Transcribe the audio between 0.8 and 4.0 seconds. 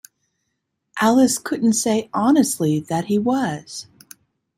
Alice couldn’t say honestly that he was.